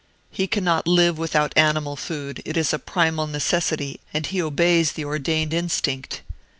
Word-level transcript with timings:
He 0.31 0.47
cannot 0.47 0.87
live 0.87 1.19
without 1.19 1.55
animal 1.55 1.95
food: 1.95 2.41
it 2.43 2.57
is 2.57 2.73
a 2.73 2.79
primal 2.79 3.27
necessity, 3.27 3.99
and 4.15 4.25
he 4.25 4.41
obeys 4.41 4.93
the 4.93 5.05
ordained 5.05 5.53
instinct. 5.53 6.23